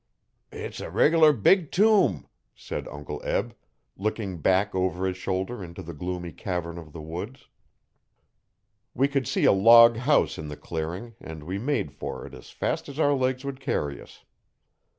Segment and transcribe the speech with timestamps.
[0.51, 3.55] 'It's a reg'lar big tomb,' said Uncle Eb,
[3.95, 7.49] looking back over his shoulder into the gloomy cavern of the woods.
[8.95, 12.49] We could see a log house in the clearing, and we made for it as
[12.49, 14.25] fast as our legs would carry us.